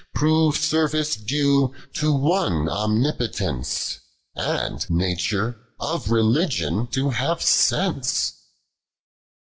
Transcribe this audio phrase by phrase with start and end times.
[0.15, 3.99] 4 Prove service dao, to One Onmipotence;
[4.33, 8.33] And Nature, of Beligion to have sence.